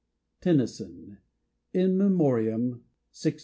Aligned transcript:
Tennyson: 0.41 1.19
"In 1.75 1.95
Memoriam, 1.95 2.83
LXIV." 3.13 3.39